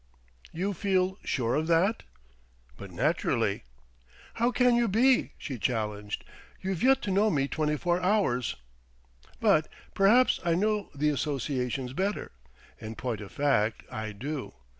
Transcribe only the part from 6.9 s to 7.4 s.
to know